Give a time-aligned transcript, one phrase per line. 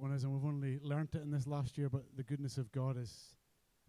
[0.00, 2.70] one is, and we've only learnt it in this last year, but the goodness of
[2.72, 3.34] God is,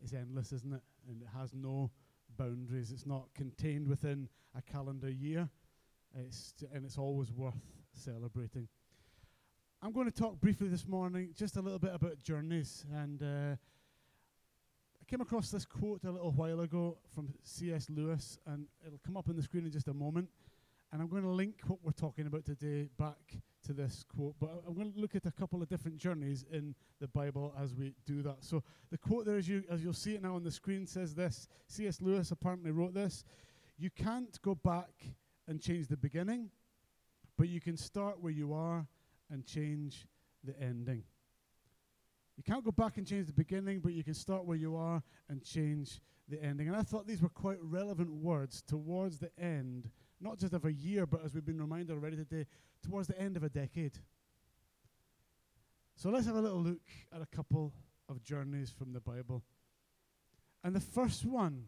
[0.04, 0.82] is endless, isn't it?
[1.08, 1.92] And it has no
[2.38, 2.92] boundaries.
[2.92, 4.28] It's not contained within
[4.58, 5.50] a calendar year,
[6.14, 7.62] it's and it's always worth
[7.94, 8.68] celebrating.
[9.82, 12.86] I'm going to talk briefly this morning, just a little bit about journeys.
[12.94, 17.90] And uh, I came across this quote a little while ago from C.S.
[17.90, 20.30] Lewis, and it'll come up on the screen in just a moment.
[20.92, 24.36] And I'm going to link what we're talking about today back to this quote.
[24.40, 27.74] But I'm going to look at a couple of different journeys in the Bible as
[27.74, 28.38] we do that.
[28.42, 31.16] So the quote there, as, you, as you'll see it now on the screen, says
[31.16, 32.02] this C.S.
[32.02, 33.24] Lewis apparently wrote this
[33.78, 34.92] You can't go back
[35.48, 36.50] and change the beginning,
[37.38, 38.86] but you can start where you are
[39.30, 40.08] and change
[40.44, 41.04] the ending.
[42.38, 45.04] You can't go back and change the beginning, but you can start where you are
[45.30, 46.68] and change the ending.
[46.68, 49.90] And I thought these were quite relevant words towards the end,
[50.22, 52.46] not just of a year, but as we've been reminded already today,
[52.84, 53.98] towards the end of a decade.
[55.96, 57.74] So let's have a little look at a couple
[58.10, 59.44] of journeys from the Bible.
[60.64, 61.66] And the first one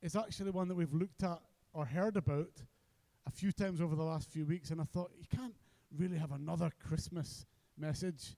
[0.00, 1.40] is actually one that we've looked at
[1.72, 2.62] or heard about
[3.26, 5.54] a few times over the last few weeks, and I thought you can't
[5.96, 7.46] really have another Christmas
[7.78, 8.36] message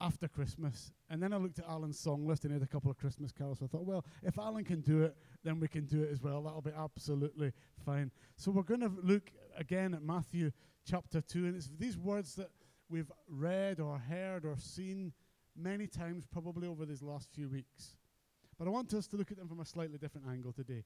[0.00, 0.92] after Christmas.
[1.10, 3.32] And then I looked at Alan's song list and he had a couple of Christmas
[3.32, 3.58] carols.
[3.58, 6.22] So I thought, well, if Alan can do it, then we can do it as
[6.22, 6.42] well.
[6.42, 7.52] That'll be absolutely
[7.84, 8.10] fine.
[8.36, 10.52] So we're going to look again at Matthew
[10.88, 11.46] chapter 2.
[11.46, 12.50] And it's these words that
[12.88, 15.12] we've read or heard or seen
[15.56, 17.96] many times, probably over these last few weeks.
[18.58, 20.84] But I want us to look at them from a slightly different angle today.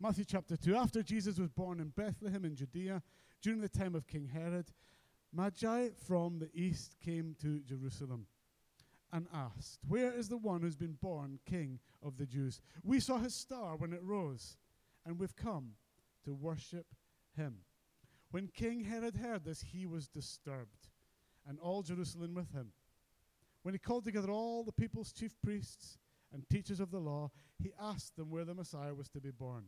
[0.00, 0.76] Matthew chapter 2.
[0.76, 3.02] After Jesus was born in Bethlehem in Judea,
[3.40, 4.66] during the time of King Herod,
[5.32, 8.26] Magi from the east came to Jerusalem
[9.12, 12.60] and asked, Where is the one who's been born king of the Jews?
[12.82, 14.56] We saw his star when it rose,
[15.04, 15.72] and we've come
[16.24, 16.86] to worship
[17.36, 17.56] him.
[18.30, 20.88] When King Herod heard this, he was disturbed,
[21.46, 22.72] and all Jerusalem with him.
[23.62, 25.98] When he called together all the people's chief priests
[26.32, 27.30] and teachers of the law,
[27.62, 29.64] he asked them where the Messiah was to be born.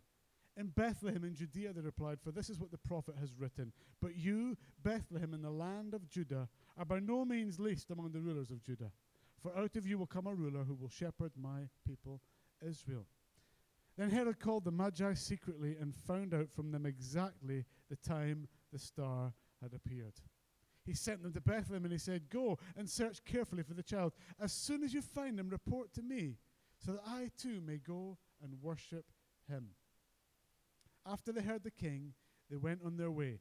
[0.56, 3.72] In Bethlehem in Judea, they replied, For this is what the prophet has written.
[4.00, 8.20] But you, Bethlehem, in the land of Judah, are by no means least among the
[8.20, 8.92] rulers of Judah.
[9.44, 12.22] For out of you will come a ruler who will shepherd my people
[12.66, 13.04] Israel.
[13.98, 18.78] Then Herod called the Magi secretly and found out from them exactly the time the
[18.78, 20.14] star had appeared.
[20.86, 24.14] He sent them to Bethlehem and he said, Go and search carefully for the child.
[24.40, 26.38] As soon as you find him, report to me,
[26.78, 29.04] so that I too may go and worship
[29.46, 29.72] him.
[31.04, 32.14] After they heard the king,
[32.50, 33.40] they went on their way.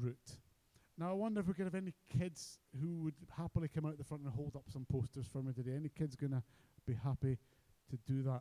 [0.00, 0.36] route.
[0.98, 4.04] Now, I wonder if we could have any kids who would happily come out the
[4.04, 5.76] front and hold up some posters for me today.
[5.76, 6.42] Any kids going to
[6.86, 7.38] be happy
[7.90, 8.40] to do that?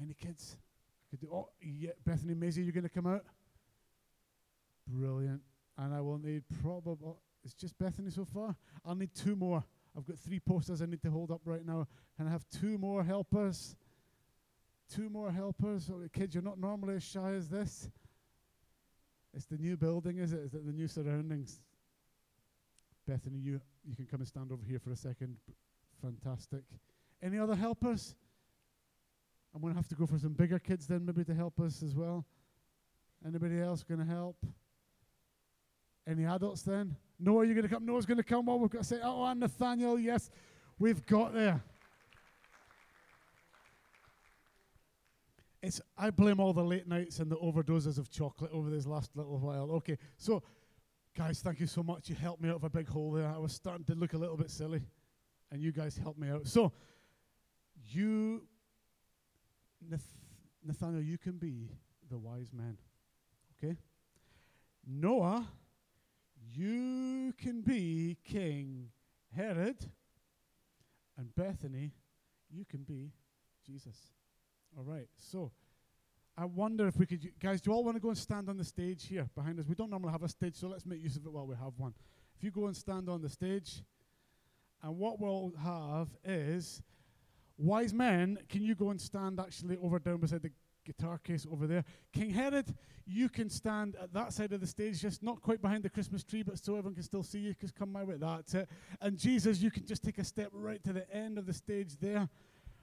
[0.00, 0.56] Any kids?
[1.10, 1.28] Could do.
[1.32, 3.24] Oh, yeah, Bethany Maisie, you're going to come out?
[4.86, 5.40] Brilliant.
[5.78, 6.98] And I will need probably.
[7.06, 8.54] Oh, it's just Bethany so far.
[8.84, 9.64] I'll need two more.
[9.96, 11.86] I've got three posters I need to hold up right now.
[12.18, 13.74] and I have two more helpers?
[14.94, 15.90] Two more helpers.
[15.90, 17.90] Oh, kids, you're not normally as shy as this.
[19.34, 20.40] It's the new building, is it?
[20.40, 21.60] Is it the new surroundings?
[23.06, 25.36] Bethany, you, you can come and stand over here for a second.
[26.02, 26.62] Fantastic.
[27.22, 28.14] Any other helpers?
[29.54, 31.82] I'm going to have to go for some bigger kids then, maybe to help us
[31.82, 32.26] as well.
[33.26, 34.36] Anybody else going to help?
[36.06, 36.96] Any adults then?
[37.18, 37.84] Noah, you're going to come?
[37.84, 38.46] Noah's going to come.
[38.46, 40.30] Well, we've got to say, oh, and Nathaniel, yes,
[40.78, 41.62] we've got there.
[45.68, 49.14] It's, I blame all the late nights and the overdoses of chocolate over this last
[49.14, 49.70] little while.
[49.72, 50.42] Okay, so
[51.14, 52.08] guys, thank you so much.
[52.08, 53.28] You helped me out of a big hole there.
[53.28, 54.80] I was starting to look a little bit silly,
[55.52, 56.46] and you guys helped me out.
[56.46, 56.72] So,
[57.90, 58.46] you,
[60.64, 61.68] Nathaniel, you can be
[62.10, 62.78] the wise man.
[63.62, 63.76] Okay?
[64.86, 65.46] Noah,
[66.54, 68.88] you can be King
[69.36, 69.76] Herod.
[71.18, 71.92] And Bethany,
[72.50, 73.12] you can be
[73.66, 73.96] Jesus.
[74.76, 75.08] All right.
[75.16, 75.50] So
[76.36, 78.56] I wonder if we could, guys, do you all want to go and stand on
[78.56, 79.66] the stage here behind us?
[79.68, 81.72] We don't normally have a stage, so let's make use of it while we have
[81.76, 81.94] one.
[82.36, 83.82] If you go and stand on the stage,
[84.82, 86.82] and what we'll have is
[87.56, 90.52] wise men, can you go and stand actually over down beside the
[90.88, 91.84] guitar case over there.
[92.12, 92.74] King Herod,
[93.06, 96.24] you can stand at that side of the stage, just not quite behind the Christmas
[96.24, 98.16] tree, but so everyone can still see you, because come my way.
[98.18, 98.68] That's it.
[99.00, 101.96] And Jesus, you can just take a step right to the end of the stage
[102.00, 102.28] there.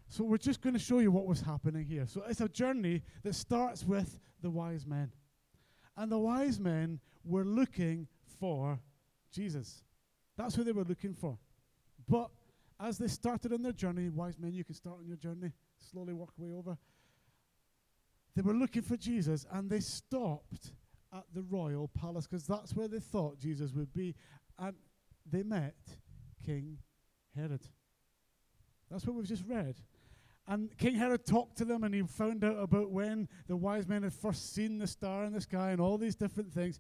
[0.08, 2.06] So we're just going to show you what was happening here.
[2.08, 5.12] So it's a journey that starts with the wise men.
[5.98, 8.08] And the wise men were looking
[8.40, 8.80] for
[9.32, 9.84] Jesus.
[10.38, 11.38] That's who they were looking for.
[12.08, 12.30] But
[12.80, 15.52] as they started on their journey, wise men, you can start on your journey,
[15.92, 16.78] slowly walk way over.
[18.36, 20.74] They were looking for Jesus and they stopped
[21.14, 24.14] at the royal palace because that's where they thought Jesus would be.
[24.60, 24.76] And
[25.30, 25.76] they met
[26.46, 26.78] King
[27.36, 27.62] Herod.
[28.92, 29.76] That's what we've just read.
[30.48, 34.04] And King Herod talked to them and he found out about when the wise men
[34.04, 36.80] had first seen the star in the sky and all these different things.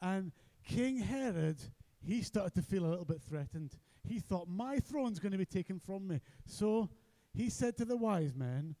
[0.00, 0.32] And
[0.64, 1.58] King Herod,
[2.00, 3.76] he started to feel a little bit threatened.
[4.06, 6.20] He thought, My throne's going to be taken from me.
[6.46, 6.88] So
[7.32, 8.76] he said to the wise men,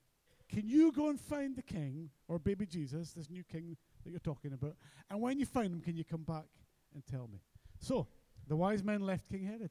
[0.48, 4.20] Can you go and find the king, or baby Jesus, this new king that you're
[4.20, 4.76] talking about?
[5.10, 6.46] And when you find him, can you come back
[6.94, 7.40] and tell me?
[7.80, 8.06] So
[8.46, 9.70] the wise men left King Herod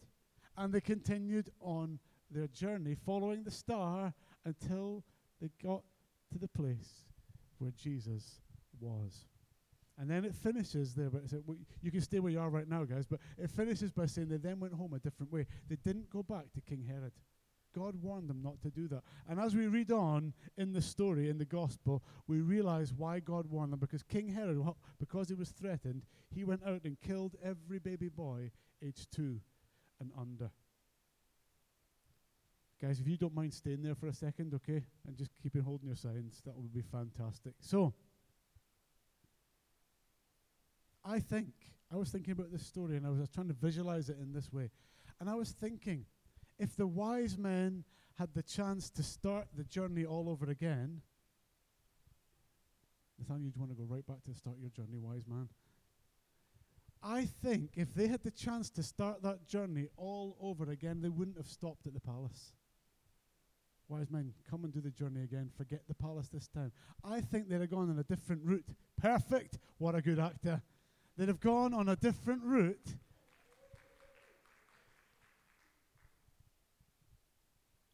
[0.58, 4.14] and they continued on their journey, following the star
[4.46, 5.04] until
[5.42, 5.84] they got
[6.32, 7.04] to the place
[7.58, 8.42] where Jesus
[8.80, 9.26] was.
[9.98, 12.86] And then it finishes there, but well, you can stay where you are right now,
[12.86, 15.46] guys, but it finishes by saying they then went home a different way.
[15.68, 17.12] They didn't go back to King Herod.
[17.76, 19.04] God warned them not to do that.
[19.28, 23.46] And as we read on in the story, in the gospel, we realize why God
[23.48, 23.80] warned them.
[23.80, 24.58] Because King Herod,
[25.00, 26.04] because he was threatened,
[26.34, 28.52] he went out and killed every baby boy
[28.84, 29.40] aged two
[30.00, 30.50] and under.
[32.82, 35.88] Guys, if you don't mind staying there for a second, okay, and just keeping holding
[35.88, 37.54] your signs, that would be fantastic.
[37.60, 37.94] So,
[41.04, 41.48] I think,
[41.92, 44.54] I was thinking about this story and I was, trying to visualize it in this
[44.54, 44.70] way.
[45.20, 46.06] And I was thinking,
[46.58, 47.84] if the wise men
[48.18, 51.02] had the chance to start the journey all over again,
[53.18, 55.50] Nathaniel, you'd want to go right back to start your journey, wise man.
[57.04, 61.10] I think if they had the chance to start that journey all over again, they
[61.10, 62.54] wouldn't have stopped at the palace.
[63.90, 65.50] Wise men, come and do the journey again.
[65.58, 66.72] Forget the palace this time.
[67.04, 68.70] I think they'd have gone on a different route.
[69.02, 69.58] Perfect.
[69.80, 70.62] What a good actor.
[71.18, 72.96] They'd have gone on a different route.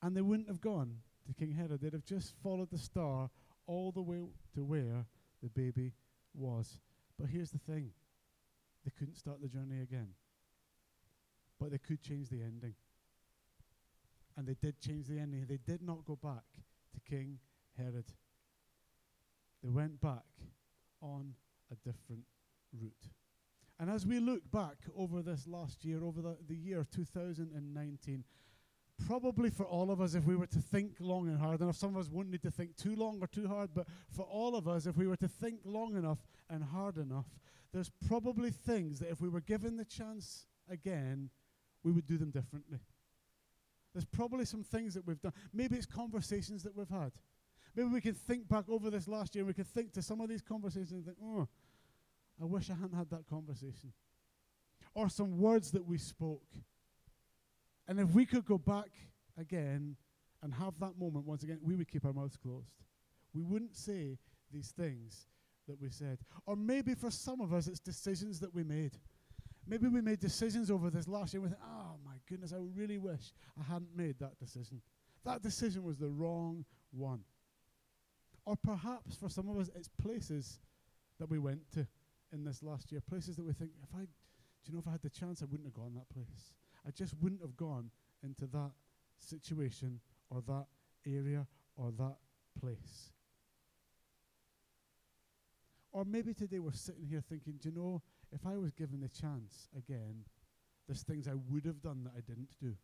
[0.02, 0.98] And they wouldn't have gone
[1.28, 1.80] to King Herod.
[1.82, 3.30] They'd have just followed the star
[3.66, 4.20] all the way
[4.54, 5.06] to where
[5.42, 5.94] the baby
[6.34, 6.82] was.
[7.18, 7.92] But here's the thing
[8.84, 10.10] they couldn't start the journey again.
[11.58, 12.76] But they could change the ending
[14.38, 15.46] and they did change the ending.
[15.48, 16.44] They did not go back
[16.94, 17.40] to King
[17.78, 18.06] Herod.
[19.64, 20.26] They went back
[21.02, 21.34] on
[21.72, 22.24] a different
[22.74, 23.10] route.
[23.80, 28.24] And as we look back over this last year, over the, the year 2019,
[29.06, 31.76] probably for all of us, if we were to think long and hard, and if
[31.76, 34.56] some of us wouldn't need to think too long or too hard, but for all
[34.56, 37.26] of us, if we were to think long enough and hard enough,
[37.74, 41.30] there's probably things that if we were given the chance again,
[41.84, 42.80] we would do them differently.
[43.96, 45.32] There's probably some things that we've done.
[45.54, 47.14] Maybe it's conversations that we've had.
[47.78, 50.20] Maybe we can think back over this last year and we can think to some
[50.20, 51.48] of these conversations and think, oh,
[52.42, 53.94] I wish I hadn't had that conversation.
[54.96, 56.44] Or some words that we spoke.
[57.88, 58.90] And if we could go back
[59.38, 59.96] again
[60.44, 62.84] and have that moment once again, we would keep our mouths closed.
[63.34, 64.18] We wouldn't say
[64.52, 65.28] these things
[65.70, 66.20] that we said.
[66.46, 68.98] Or maybe for some of us, it's decisions that we made.
[69.68, 73.34] Maybe we made decisions over this last year with, oh my goodness, I really wish
[73.60, 74.82] I hadn't made that decision.
[75.25, 77.22] That decision was the wrong one.
[78.46, 80.60] Or perhaps for some of us, it's places
[81.20, 81.88] that we went to
[82.32, 84.08] in this last year, places that we think, if I, do
[84.68, 86.54] you know, if I had the chance, I wouldn't have gone that place.
[86.86, 87.89] I just wouldn't have gone
[88.24, 88.72] into that
[89.20, 90.00] situation
[90.30, 90.66] or that
[91.08, 92.18] area or that
[92.60, 93.12] place.
[95.92, 98.01] Or maybe today we're sitting here thinking, do you know,
[98.36, 100.25] if I was given the chance again,
[100.88, 102.75] there's things I would have done that I didn't do.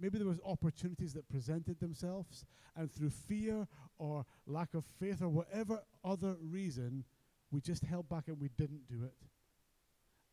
[0.00, 2.44] Maybe there was opportunities that presented themselves,
[2.76, 3.66] and through fear
[3.98, 7.04] or lack of faith or whatever other reason,
[7.50, 9.14] we just held back and we didn't do it.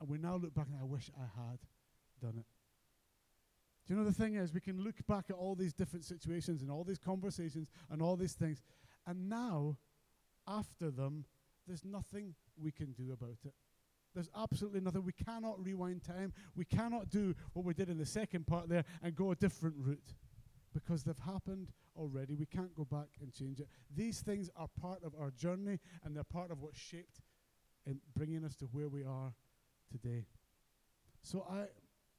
[0.02, 1.60] And we now look back and I wish I had
[2.22, 2.46] done it.
[3.88, 6.62] Do you know the thing is, we can look back at all these different situations
[6.62, 8.62] and all these conversations and all these things,
[9.08, 9.78] and now,
[10.48, 11.26] after them,
[11.68, 13.54] there's nothing we can do about it.
[14.16, 15.04] There's absolutely nothing.
[15.04, 16.34] We cannot rewind time.
[16.56, 19.76] We cannot do what we did in the second part there and go a different
[19.78, 20.16] route
[20.74, 22.34] because they've happened already.
[22.34, 23.68] We can't go back and change it.
[23.94, 27.20] These things are part of our journey and they're part of what shaped
[27.86, 29.34] in bringing us to where we are
[29.92, 30.26] today.
[31.22, 31.66] So I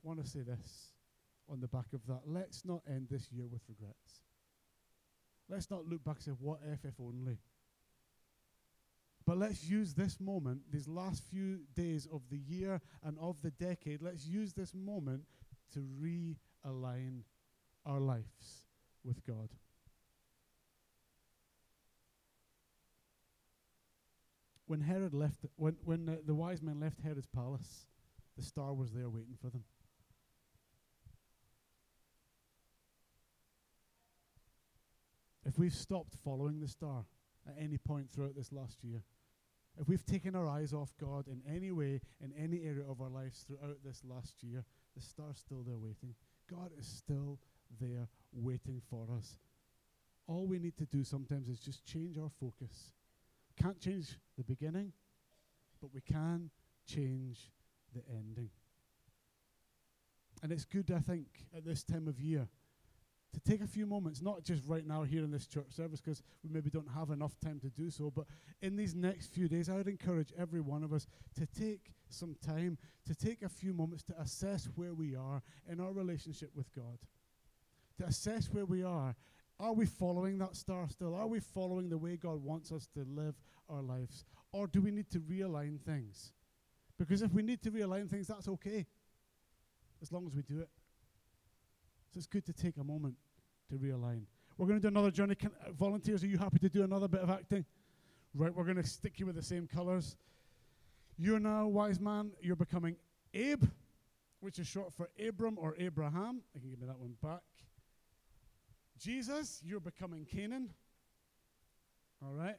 [0.03, 0.93] want to say this
[1.49, 2.21] on the back of that.
[2.26, 4.21] Let's not end this year with regrets.
[5.49, 7.38] Let's not look back and say, what if, if only.
[9.26, 13.50] But let's use this moment, these last few days of the year and of the
[13.50, 15.25] decade, let's use this moment
[15.75, 17.23] to realign
[17.85, 18.66] our lives
[19.04, 19.50] with God.
[24.68, 27.87] When Herod left, when, when uh, the wise men left Herod's palace,
[28.37, 29.64] the star was there waiting for them.
[35.45, 37.04] If we've stopped following the star
[37.49, 39.03] at any point throughout this last year,
[39.79, 43.11] if we've taken our eyes off God in any way, in any area of our
[43.11, 44.65] lives throughout this last year,
[44.97, 46.15] the star's still there waiting.
[46.50, 47.38] God is still
[47.81, 49.37] there waiting for us.
[50.26, 52.93] All we need to do sometimes is just change our focus.
[53.61, 54.93] Can't change the beginning,
[55.81, 56.50] but we can
[56.87, 57.50] change
[57.95, 58.50] the ending.
[60.43, 61.26] And it's good, I think,
[61.57, 62.49] at this time of year
[63.37, 66.23] to take a few moments, not just right now here in this church service, because
[66.43, 68.25] we maybe don't have enough time to do so, but
[68.62, 72.35] in these next few days, I would encourage every one of us to take some
[72.47, 76.75] time, to take a few moments to assess where we are in our relationship with
[76.75, 76.99] God,
[77.99, 79.14] to assess where we are.
[79.61, 81.14] Are we following that star still?
[81.14, 83.35] Are we following the way God wants us to live
[83.69, 84.25] our lives?
[84.52, 86.33] Or do we need to realign things?
[86.99, 88.87] Because if we need to realign things, that's okay,
[90.00, 90.71] as long as we do it.
[92.12, 93.16] So it's good to take a moment
[93.71, 94.23] to realign.
[94.59, 95.35] We're going to do another journey.
[95.35, 97.65] Can, uh, volunteers, are you happy to do another bit of acting?
[98.35, 100.17] Right, we're going to stick you with the same colors.
[101.19, 102.97] You're now, wise man, you're becoming
[103.33, 103.65] Abe,
[104.41, 106.43] which is short for Abram or Abraham.
[106.55, 107.43] I can give me that one back.
[108.99, 110.71] Jesus, you're becoming Canaan.
[112.23, 112.57] All right.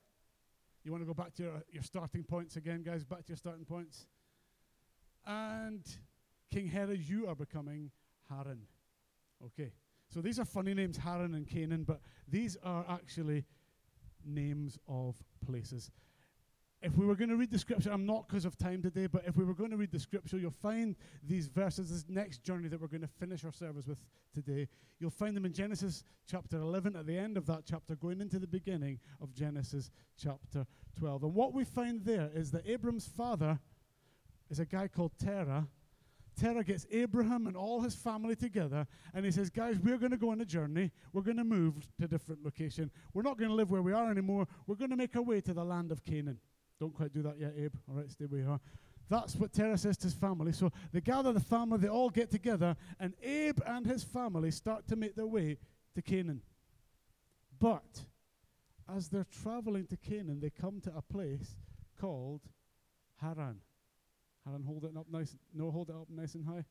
[0.83, 3.03] You want to go back to your, your starting points again, guys?
[3.03, 4.05] Back to your starting points.
[5.25, 5.83] And
[6.51, 7.91] King Herod, you are becoming
[8.29, 8.61] Haran.
[9.43, 9.71] Okay.
[10.09, 13.45] So these are funny names, Haran and Canaan, but these are actually
[14.25, 15.91] names of places.
[16.81, 19.23] If we were going to read the scripture, I'm not because of time today, but
[19.25, 22.67] if we were going to read the scripture, you'll find these verses, this next journey
[22.67, 23.97] that we're going to finish our service with
[24.31, 24.67] today.
[24.99, 28.37] You'll find them in Genesis chapter 11, at the end of that chapter, going into
[28.37, 29.89] the beginning of Genesis
[30.21, 30.67] chapter
[30.99, 31.23] 12.
[31.23, 33.59] And what we find there is that Abram's father
[34.51, 35.67] is a guy called Terah,
[36.37, 40.17] Terah gets Abraham and all his family together, and he says, Guys, we're going to
[40.17, 40.91] go on a journey.
[41.11, 42.91] We're going to move to a different location.
[43.13, 44.47] We're not going to live where we are anymore.
[44.67, 46.39] We're going to make our way to the land of Canaan.
[46.79, 47.73] Don't quite do that yet, Abe.
[47.89, 48.59] All right, stay where you are.
[49.09, 50.51] That's what Terah says to his family.
[50.51, 54.87] So they gather the family, they all get together, and Abe and his family start
[54.89, 55.57] to make their way
[55.95, 56.41] to Canaan.
[57.59, 58.01] But
[58.95, 61.55] as they're traveling to Canaan, they come to a place
[61.99, 62.41] called
[63.21, 63.61] Haran.
[64.47, 65.35] Haran, hold it up nice.
[65.53, 66.63] No, hold it up nice and high.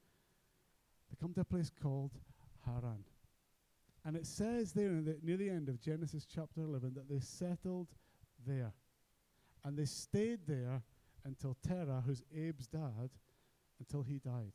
[1.10, 2.12] They come to a place called
[2.64, 3.04] Haran.
[4.04, 7.88] And it says there the, near the end of Genesis chapter 11 that they settled
[8.46, 8.72] there.
[9.64, 10.82] And they stayed there
[11.24, 13.10] until Terah, who's Abe's dad,
[13.78, 14.52] until he died.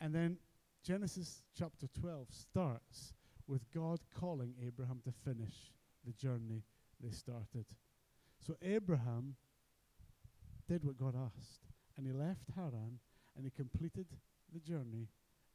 [0.00, 0.36] And then
[0.84, 3.14] Genesis chapter 12 starts
[3.46, 5.72] with God calling Abraham to finish
[6.04, 6.62] the journey
[7.02, 7.64] they started.
[8.46, 9.36] So Abraham
[10.68, 11.71] did what God asked.
[11.96, 12.98] And he left Haran
[13.36, 14.06] and he completed
[14.52, 15.08] the journey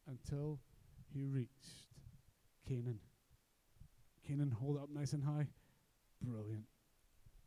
[0.07, 0.59] until
[1.13, 1.87] he reached
[2.67, 2.99] Canaan.
[4.27, 5.47] Canaan, hold it up nice and high.
[6.21, 6.65] Brilliant.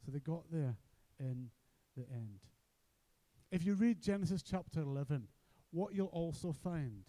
[0.05, 0.77] So they got there
[1.19, 1.51] in
[1.97, 2.41] the end.
[3.51, 5.27] If you read Genesis chapter 11,
[5.73, 7.05] what you'll also find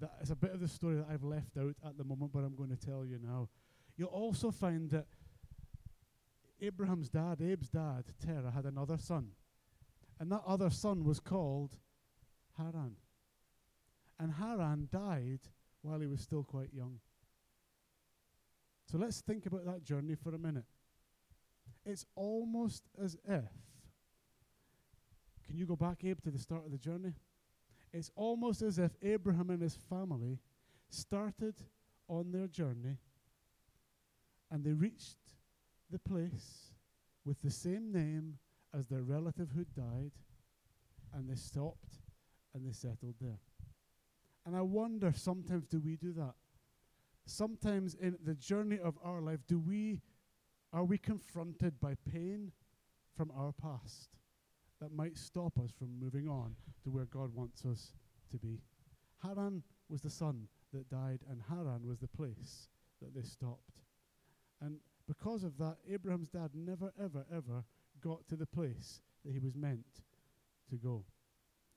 [0.00, 2.40] that is a bit of the story that I've left out at the moment, but
[2.40, 3.48] I'm going to tell you now.
[3.96, 5.06] You'll also find that
[6.60, 9.28] Abraham's dad, Abe's dad, Terah, had another son
[10.20, 11.76] and that other son was called
[12.56, 12.96] Haran.
[14.18, 15.40] And Haran died
[15.82, 16.98] while he was still quite young.
[18.90, 20.64] So let's think about that journey for a minute.
[21.84, 23.50] It's almost as if,
[25.46, 27.14] can you go back, Abe, to the start of the journey?
[27.92, 30.38] It's almost as if Abraham and his family
[30.90, 31.54] started
[32.08, 32.96] on their journey
[34.50, 35.18] and they reached
[35.90, 36.72] the place
[37.24, 38.38] with the same name
[38.76, 40.12] as their relative who died,
[41.14, 42.00] and they stopped
[42.54, 43.38] and they settled there.
[44.46, 46.34] And I wonder sometimes do we do that?
[47.26, 50.00] Sometimes in the journey of our life, do we
[50.72, 52.52] are we confronted by pain
[53.16, 54.10] from our past
[54.80, 57.94] that might stop us from moving on to where God wants us
[58.30, 58.60] to be?
[59.22, 62.68] Haran was the son that died, and Haran was the place
[63.00, 63.80] that they stopped.
[64.60, 67.64] And because of that, Abraham's dad never, ever, ever
[68.00, 69.86] got to the place that he was meant
[70.70, 71.04] to go.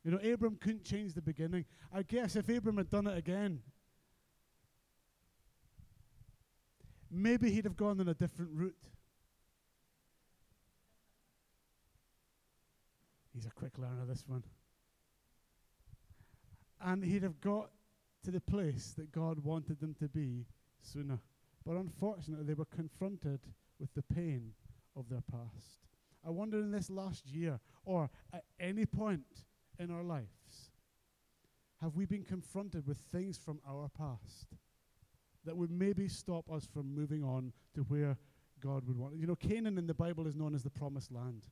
[0.03, 1.65] You know, Abram couldn't change the beginning.
[1.93, 3.61] I guess if Abram had done it again,
[7.09, 8.87] maybe he'd have gone on a different route.
[13.33, 14.43] He's a quick learner, this one.
[16.81, 17.69] And he'd have got
[18.23, 20.45] to the place that God wanted them to be
[20.81, 21.19] sooner.
[21.65, 23.39] But unfortunately, they were confronted
[23.79, 24.53] with the pain
[24.95, 25.90] of their past.
[26.25, 29.43] I wonder in this last year, or at any point
[29.79, 30.27] in our lives,
[31.81, 34.55] have we been confronted with things from our past
[35.45, 38.17] that would maybe stop us from moving on to where
[38.59, 39.15] God would want?
[39.15, 41.47] You know, Canaan in the Bible is known as the promised land.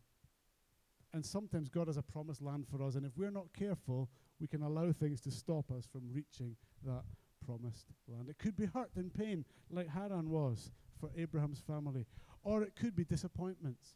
[1.13, 4.07] And sometimes God has a promised land for us, and if we're not careful,
[4.39, 7.01] we can allow things to stop us from reaching that
[7.43, 8.29] promised land.
[8.29, 12.05] It could be hurt and pain, like Haran was for Abraham's family,
[12.43, 13.95] or it could be disappointments.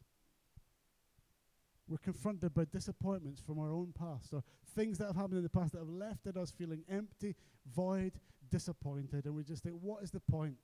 [1.86, 4.42] We're confronted by disappointments from our own past, or
[4.74, 7.34] things that have happened in the past that have left us feeling empty,
[7.74, 8.12] void,
[8.50, 10.56] disappointed, and we just think, what is the point?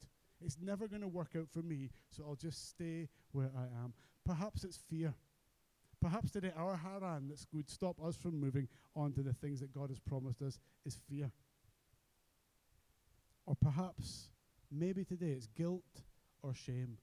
[0.42, 3.92] It's never going to work out for me, so I'll just stay where I am.
[4.24, 5.14] Perhaps it's fear.
[6.00, 9.74] Perhaps today our Haran that would stop us from moving on to the things that
[9.74, 11.30] God has promised us is fear.
[13.44, 14.28] Or perhaps,
[14.70, 16.04] maybe today it's guilt
[16.42, 16.96] or shame.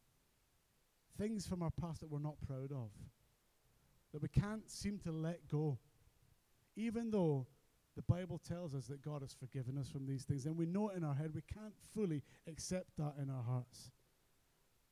[1.20, 2.90] Things from our past that we're not proud of,
[4.18, 5.78] that we can't seem to let go.
[6.76, 7.46] Even though
[7.96, 10.90] the Bible tells us that God has forgiven us from these things, and we know
[10.90, 13.92] it in our head, we can't fully accept that in our hearts.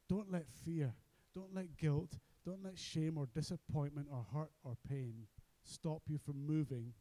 [0.08, 0.94] Don't let fear,
[1.34, 5.26] don't let guilt, don't let shame or disappointment or hurt or pain
[5.64, 6.94] stop you from moving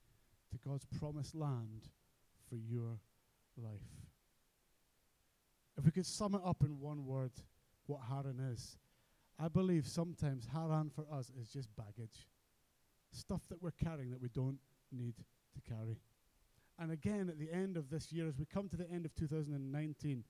[0.50, 1.90] to God's promised land
[2.48, 2.98] for your
[3.58, 4.08] life.
[5.76, 7.32] If we could sum it up in one word,
[7.86, 8.78] what Haran is,
[9.38, 12.28] I believe sometimes Haran for us is just baggage.
[13.12, 14.58] Stuff that we're carrying that we don't
[14.92, 15.98] need to carry.
[16.78, 19.14] And again, at the end of this year, as we come to the end of
[19.14, 20.24] 2019,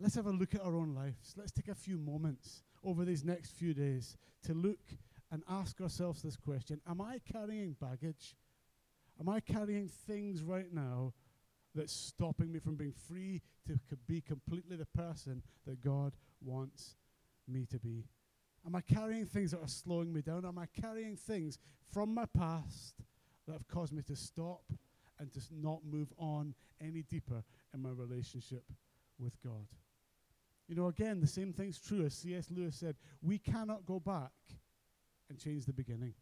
[0.00, 1.34] let's have a look at our own lives.
[1.36, 4.80] Let's take a few moments over these next few days to look
[5.30, 8.36] and ask ourselves this question Am I carrying baggage?
[9.20, 11.12] Am I carrying things right now
[11.74, 16.96] that's stopping me from being free to be completely the person that God wants
[17.48, 18.04] me to be?
[18.64, 20.44] Am I carrying things that are slowing me down?
[20.44, 21.58] Am I carrying things
[21.92, 22.94] from my past
[23.46, 24.62] that have caused me to stop
[25.18, 27.42] and to not move on any deeper
[27.74, 28.64] in my relationship
[29.18, 29.66] with God?
[30.68, 32.48] You know, again, the same thing's true as C.S.
[32.50, 34.32] Lewis said we cannot go back
[35.28, 36.14] and change the beginning.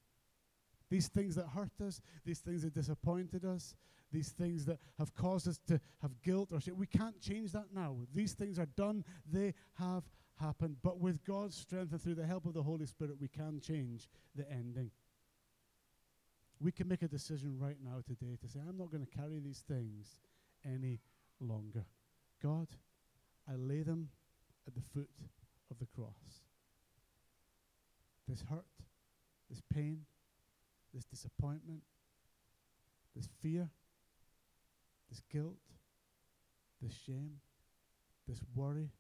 [0.91, 3.77] These things that hurt us, these things that disappointed us,
[4.13, 7.67] these things that have caused us to have guilt or shame, we can't change that
[7.73, 7.97] now.
[8.13, 10.03] These things are done, they have
[10.41, 10.77] happened.
[10.83, 14.09] But with God's strength and through the help of the Holy Spirit, we can change
[14.35, 14.91] the ending.
[16.61, 19.39] We can make a decision right now today to say, I'm not going to carry
[19.39, 20.19] these things
[20.65, 21.01] any
[21.41, 21.85] longer.
[22.43, 22.69] God,
[23.49, 24.09] I lay them
[24.67, 25.11] at the foot
[25.71, 26.43] of the cross.
[28.29, 28.65] This hurt,
[29.49, 30.03] this pain,
[30.93, 31.81] this disappointment,
[33.17, 33.71] this fear,
[35.09, 35.57] this guilt,
[36.83, 37.41] this shame,
[38.29, 38.91] this worry,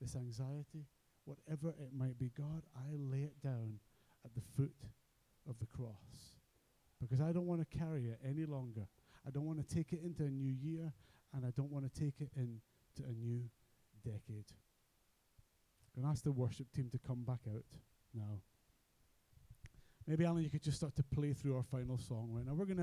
[0.00, 0.86] this anxiety,
[1.24, 3.78] whatever it might be, God, I lay it down
[4.24, 4.74] at the foot
[5.48, 6.38] of the cross.
[7.00, 8.86] Because I don't want to carry it any longer.
[9.26, 10.92] I don't want to take it into a new year,
[11.34, 13.42] and I don't want to take it into a new
[14.04, 14.46] decade.
[15.96, 17.64] I'm going to ask the worship team to come back out
[18.14, 18.40] now.
[20.06, 22.52] Maybe, Alan, you could just start to play through our final song right now.
[22.52, 22.72] We're going to